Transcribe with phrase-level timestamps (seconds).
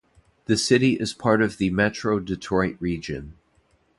[0.45, 3.35] The city is part of the Metro Detroit region.